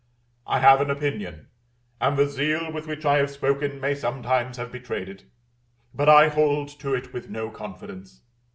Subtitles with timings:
[0.47, 1.49] I have an opinion,
[1.99, 5.25] and the zeal with which I have spoken may sometimes have betrayed it,
[5.93, 8.23] but I hold to it with no confidence.